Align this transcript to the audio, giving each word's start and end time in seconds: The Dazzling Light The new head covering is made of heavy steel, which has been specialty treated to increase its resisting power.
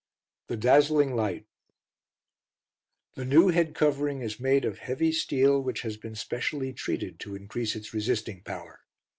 The 0.47 0.57
Dazzling 0.57 1.15
Light 1.15 1.45
The 3.13 3.23
new 3.23 3.49
head 3.49 3.75
covering 3.75 4.21
is 4.23 4.39
made 4.39 4.65
of 4.65 4.79
heavy 4.79 5.11
steel, 5.11 5.61
which 5.61 5.81
has 5.83 5.95
been 5.95 6.15
specialty 6.15 6.73
treated 6.73 7.19
to 7.19 7.35
increase 7.35 7.75
its 7.75 7.93
resisting 7.93 8.41
power. 8.41 8.79